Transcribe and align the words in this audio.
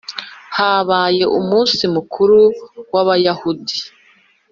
habaye 0.57 1.23
umunsi 1.39 1.83
mukuru 1.95 2.39
w 2.93 2.95
Abayahudi 3.01 3.77